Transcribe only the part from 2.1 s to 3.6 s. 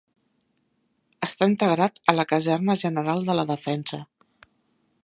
a la Caserna General de la